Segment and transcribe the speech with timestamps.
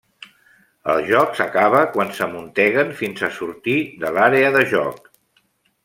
[0.93, 5.11] El joc s'acaba quan s'amunteguen fins a sortir de l'àrea de joc.